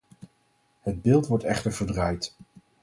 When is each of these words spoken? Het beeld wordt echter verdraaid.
Het 0.79 1.01
beeld 1.01 1.27
wordt 1.27 1.43
echter 1.43 1.71
verdraaid. 1.73 2.35